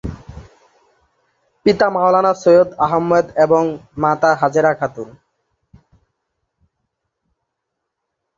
[1.65, 3.63] পিতা মাওলানা সৈয়দ আহমদ এবং
[3.97, 5.09] মাতা হাজেরা খাতুন।